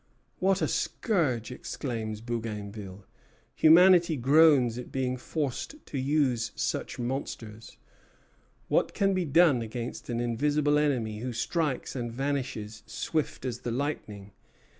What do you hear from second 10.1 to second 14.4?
invisible enemy, who strikes and vanishes, swift as the lightning?